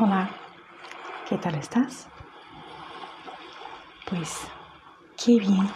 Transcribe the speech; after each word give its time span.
Hola, 0.00 0.30
¿qué 1.28 1.36
tal 1.38 1.56
estás? 1.56 2.06
Pues 4.08 4.46
qué 5.16 5.40
bien 5.40 5.68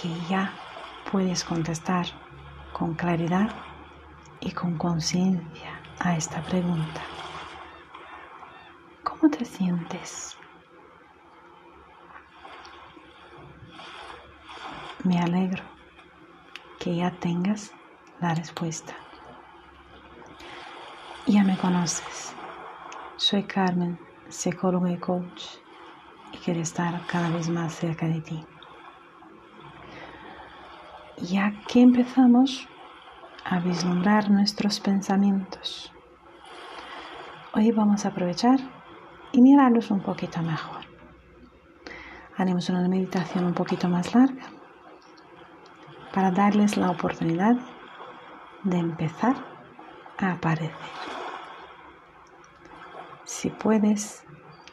que 0.00 0.08
ya 0.30 0.50
puedes 1.10 1.44
contestar 1.44 2.06
con 2.72 2.94
claridad 2.94 3.50
y 4.40 4.50
con 4.50 4.78
conciencia 4.78 5.78
a 6.00 6.16
esta 6.16 6.40
pregunta. 6.44 7.02
¿Cómo 9.04 9.30
te 9.30 9.44
sientes? 9.44 10.34
Me 15.04 15.20
alegro 15.20 15.64
que 16.78 16.96
ya 16.96 17.10
tengas 17.10 17.72
la 18.22 18.34
respuesta. 18.34 19.01
Ya 21.26 21.44
me 21.44 21.56
conoces. 21.56 22.34
Soy 23.16 23.44
Carmen, 23.44 23.96
psicóloga 24.28 24.90
y 24.90 24.98
coach, 24.98 25.44
y 26.32 26.38
quiero 26.38 26.60
estar 26.60 27.00
cada 27.06 27.30
vez 27.30 27.48
más 27.48 27.74
cerca 27.76 28.06
de 28.08 28.20
ti. 28.20 28.44
Ya 31.18 31.52
que 31.68 31.80
empezamos 31.80 32.68
a 33.44 33.60
vislumbrar 33.60 34.32
nuestros 34.32 34.80
pensamientos, 34.80 35.92
hoy 37.54 37.70
vamos 37.70 38.04
a 38.04 38.08
aprovechar 38.08 38.58
y 39.30 39.40
mirarlos 39.42 39.92
un 39.92 40.00
poquito 40.00 40.42
mejor. 40.42 40.84
Haremos 42.36 42.68
una 42.68 42.88
meditación 42.88 43.44
un 43.44 43.54
poquito 43.54 43.88
más 43.88 44.12
larga 44.12 44.42
para 46.12 46.32
darles 46.32 46.76
la 46.76 46.90
oportunidad 46.90 47.54
de 48.64 48.78
empezar 48.78 49.36
a 50.18 50.32
aparecer. 50.32 51.11
Si 53.32 53.48
puedes 53.48 54.24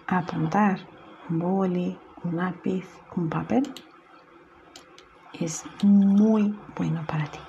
apuntar 0.05 0.79
un 1.29 1.39
boli, 1.39 1.97
un 2.23 2.35
lápiz, 2.35 2.85
un 3.15 3.29
papel, 3.29 3.63
es 5.33 5.63
muy 5.81 6.53
bueno 6.75 7.01
para 7.07 7.25
ti. 7.25 7.39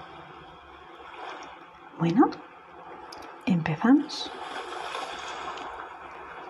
Bueno, 1.99 2.23
empezamos. 3.45 4.31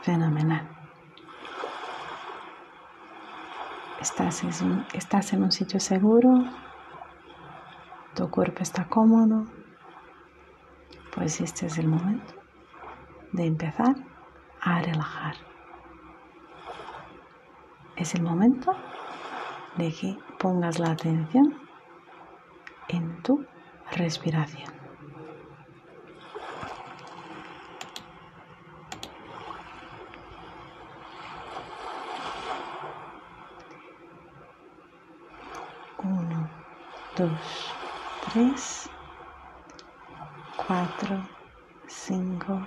Fenomenal. 0.03 0.69
Estás 3.99 4.45
en, 4.45 4.87
estás 4.93 5.33
en 5.33 5.43
un 5.43 5.53
sitio 5.53 5.81
seguro, 5.81 6.29
tu 8.15 8.31
cuerpo 8.31 8.63
está 8.63 8.85
cómodo, 8.85 9.47
pues 11.15 11.41
este 11.41 11.67
es 11.67 11.79
el 11.79 11.89
momento 11.89 12.35
de 13.33 13.47
empezar 13.47 14.11
a 14.63 14.81
relajar. 14.83 15.35
Es 17.97 18.15
el 18.15 18.23
momento 18.23 18.73
de 19.77 19.93
que 19.93 20.17
pongas 20.39 20.79
la 20.79 20.93
atención 20.93 21.55
en 22.89 23.23
tu 23.23 23.45
respiración. 23.93 24.73
Uno, 36.03 36.49
dos, 37.17 37.75
tres, 38.33 38.91
cuatro, 40.57 41.23
cinco 41.87 42.67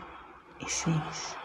y 0.59 0.65
seis. 0.67 1.37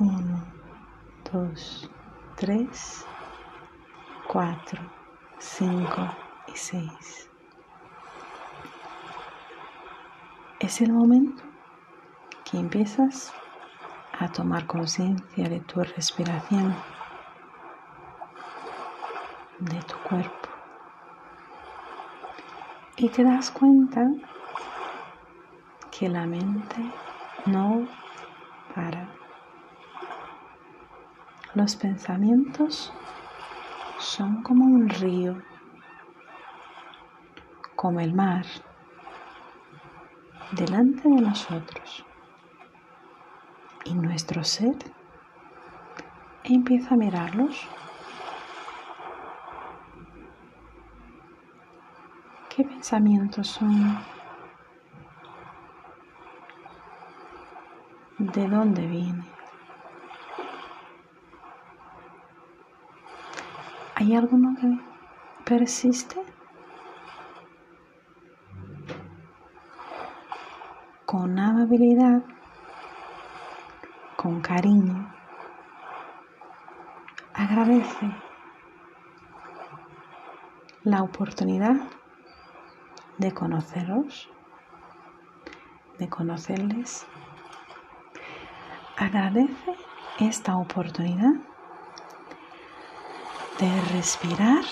1, 0.00 0.44
2, 1.32 1.90
3, 2.36 3.06
4, 4.26 4.82
5 5.38 6.16
y 6.48 6.56
6. 6.56 7.30
Es 10.58 10.80
el 10.80 10.92
momento 10.92 11.44
que 12.44 12.58
empiezas 12.58 13.32
a 14.18 14.26
tomar 14.32 14.66
conciencia 14.66 15.48
de 15.48 15.60
tu 15.60 15.80
respiración, 15.80 16.74
de 19.60 19.80
tu 19.82 19.96
cuerpo. 20.08 20.48
Y 22.96 23.08
te 23.10 23.22
das 23.22 23.50
cuenta 23.52 24.08
que 25.92 26.08
la 26.08 26.26
mente 26.26 26.92
no 27.46 27.86
para. 28.74 29.13
Los 31.54 31.76
pensamientos 31.76 32.92
son 34.00 34.42
como 34.42 34.64
un 34.64 34.88
río, 34.88 35.40
como 37.76 38.00
el 38.00 38.12
mar, 38.12 38.44
delante 40.50 41.08
de 41.08 41.20
nosotros. 41.20 42.04
Y 43.84 43.94
nuestro 43.94 44.42
ser 44.42 44.74
empieza 46.42 46.94
a 46.94 46.98
mirarlos. 46.98 47.68
¿Qué 52.48 52.64
pensamientos 52.64 53.46
son? 53.46 53.96
¿De 58.18 58.48
dónde 58.48 58.86
viene? 58.88 59.24
¿Hay 64.04 64.14
alguno 64.14 64.54
que 64.60 64.68
persiste? 65.44 66.20
Con 71.06 71.38
amabilidad, 71.38 72.22
con 74.14 74.42
cariño, 74.42 75.10
agradece 77.32 78.10
la 80.82 81.02
oportunidad 81.02 81.76
de 83.16 83.32
conoceros, 83.32 84.28
de 85.98 86.10
conocerles. 86.10 87.06
Agradece 88.98 89.74
esta 90.20 90.58
oportunidad 90.58 91.53
de 93.58 93.80
respirar 93.92 94.64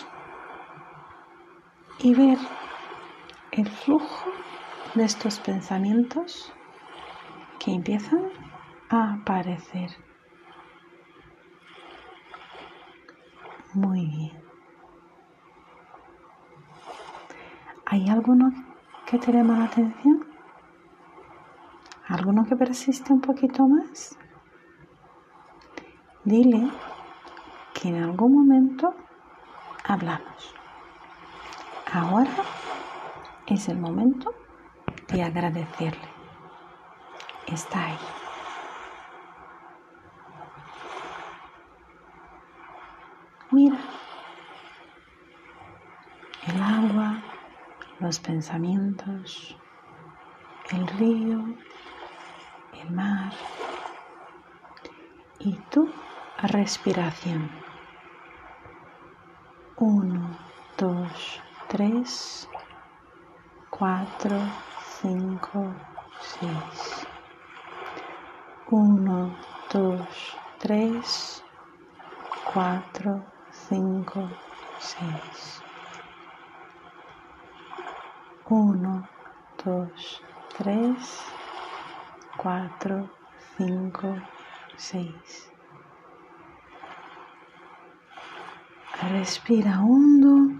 y 1.98 2.14
ver 2.14 2.38
el 3.52 3.68
flujo 3.68 4.30
de 4.94 5.04
estos 5.04 5.38
pensamientos 5.38 6.52
que 7.58 7.72
empiezan 7.72 8.24
a 8.90 9.14
aparecer. 9.14 9.90
Muy 13.74 14.06
bien. 14.06 14.42
¿Hay 17.86 18.08
alguno 18.08 18.50
que 19.06 19.18
te 19.18 19.32
llama 19.32 19.58
la 19.58 19.64
atención? 19.66 20.26
¿Alguno 22.08 22.44
que 22.44 22.56
persiste 22.56 23.12
un 23.12 23.20
poquito 23.20 23.66
más? 23.68 24.18
Dile 26.24 26.68
que 27.82 27.88
en 27.88 28.00
algún 28.00 28.32
momento 28.32 28.94
hablamos. 29.82 30.54
Ahora 31.92 32.30
es 33.48 33.68
el 33.68 33.76
momento 33.76 34.32
de 35.08 35.24
agradecerle. 35.24 36.08
Está 37.48 37.86
ahí. 37.86 37.98
Mira 43.50 43.78
el 46.46 46.62
agua, 46.62 47.20
los 47.98 48.20
pensamientos, 48.20 49.56
el 50.70 50.86
río, 50.86 51.56
el 52.80 52.90
mar 52.92 53.32
y 55.40 55.56
tu 55.68 55.92
respiración. 56.44 57.61
Uno, 59.84 60.38
dos, 60.78 61.42
tres, 61.68 62.48
cuatro, 63.68 64.38
cinco, 65.00 65.74
seis. 66.20 67.04
Uno, 68.70 69.36
dos, 69.72 70.36
tres, 70.60 71.42
cuatro, 72.54 73.24
cinco, 73.50 74.28
seis. 74.78 75.60
Uno, 78.48 79.08
dos, 79.64 80.22
tres, 80.56 81.20
cuatro, 82.36 83.10
cinco, 83.56 84.16
seis. 84.76 85.51
Respira 89.10 89.80
hondo. 89.80 90.54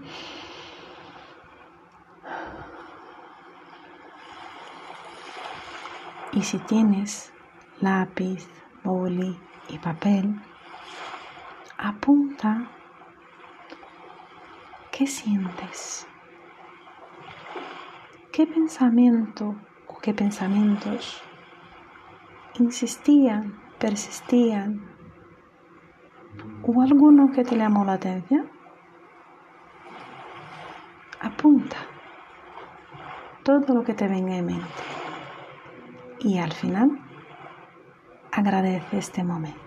Y 6.33 6.41
si 6.41 6.57
tienes 6.59 7.31
lápiz, 7.79 8.49
boli 8.83 9.39
y 9.69 9.77
papel, 9.77 10.35
apunta 11.77 12.67
qué 14.91 15.07
sientes, 15.07 16.05
qué 18.33 18.45
pensamiento 18.45 19.55
o 19.87 19.99
qué 19.99 20.13
pensamientos 20.13 21.21
insistían, 22.59 23.57
persistían 23.79 24.92
o 26.63 26.81
alguno 26.81 27.31
que 27.31 27.43
te 27.43 27.55
llamó 27.55 27.83
la 27.85 27.93
atención. 27.93 28.49
Apunta 31.21 31.77
todo 33.43 33.73
lo 33.73 33.83
que 33.83 33.93
te 33.93 34.07
venga 34.07 34.35
en 34.35 34.45
mente 34.45 34.83
y 36.19 36.37
al 36.37 36.53
final 36.53 36.99
agradece 38.31 38.97
este 38.97 39.23
momento. 39.23 39.59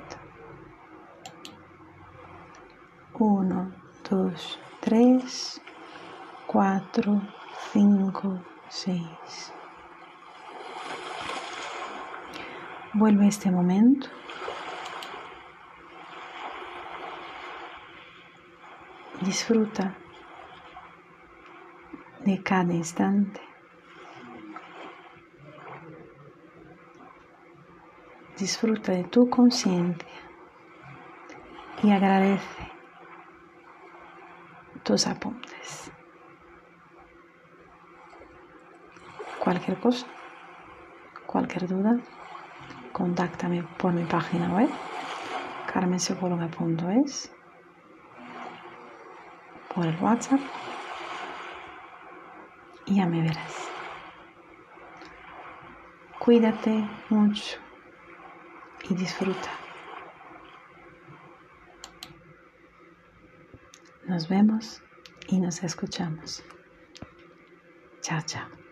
Uno, 3.18 3.72
dos, 4.10 4.58
tres, 4.80 5.60
cuatro, 6.46 7.22
cinco, 7.72 8.40
seis. 8.68 9.52
Vuelve 12.94 13.28
este 13.28 13.50
momento. 13.50 14.08
Disfruta 19.20 19.96
de 22.24 22.42
cada 22.42 22.72
instante. 22.74 23.40
Disfruta 28.38 28.92
de 28.92 29.04
tu 29.04 29.30
conciencia 29.30 30.06
y 31.82 31.90
agradece 31.90 32.70
tus 34.82 35.06
apuntes. 35.06 35.90
Cualquier 39.42 39.78
cosa, 39.80 40.06
cualquier 41.26 41.66
duda, 41.68 41.98
contáctame 42.92 43.62
por 43.78 43.92
mi 43.92 44.04
página 44.04 44.52
web 44.52 44.68
carmensecóloga.es 45.72 47.35
por 49.76 49.86
el 49.86 49.94
WhatsApp 50.00 50.40
y 52.86 52.96
ya 52.96 53.06
me 53.06 53.20
verás. 53.20 53.68
Cuídate 56.18 56.88
mucho 57.10 57.58
y 58.88 58.94
disfruta. 58.94 59.50
Nos 64.04 64.28
vemos 64.28 64.80
y 65.28 65.38
nos 65.38 65.62
escuchamos. 65.62 66.42
Chao, 68.00 68.22
chao. 68.24 68.65